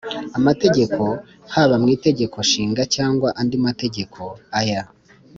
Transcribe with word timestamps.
amategeko, 0.37 1.03
haba 1.53 1.75
mu 1.81 1.87
itegeko 1.95 2.37
nshinga 2.45 2.83
cyangwa 2.95 3.27
andi 3.41 3.57
mategeko. 3.65 4.19
aya 4.59 4.83